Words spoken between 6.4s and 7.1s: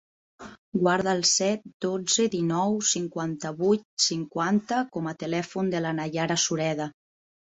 Sureda.